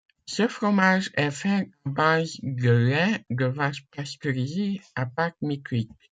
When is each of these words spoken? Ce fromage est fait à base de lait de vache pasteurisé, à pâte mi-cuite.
Ce 0.25 0.47
fromage 0.47 1.11
est 1.13 1.29
fait 1.29 1.49
à 1.49 1.65
base 1.91 2.39
de 2.41 2.71
lait 2.71 3.23
de 3.29 3.45
vache 3.45 3.85
pasteurisé, 3.95 4.81
à 4.95 5.05
pâte 5.05 5.37
mi-cuite. 5.43 5.91